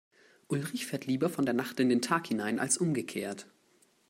[0.47, 3.45] Ulrich fährt lieber von der Nacht in den Tag hinein als umgekehrt.